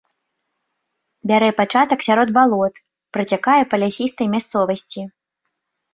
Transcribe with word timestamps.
Бярэ 1.31 1.49
пачатак 1.59 1.99
сярод 2.07 2.29
балот, 2.39 2.75
працякае 3.19 3.61
па 3.75 3.81
лясістай 3.85 4.27
мясцовасці. 4.37 5.01